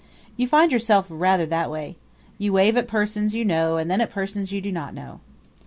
You 0.35 0.47
find 0.47 0.71
yourself 0.71 1.05
rather 1.11 1.45
that 1.45 1.69
way. 1.69 1.95
You 2.39 2.53
wave 2.53 2.75
at 2.75 2.87
persons 2.87 3.35
you 3.35 3.45
know 3.45 3.77
and 3.77 3.91
then 3.91 4.01
at 4.01 4.09
persons 4.09 4.51
you 4.51 4.59
do 4.59 4.71
not 4.71 4.95
know. 4.95 5.19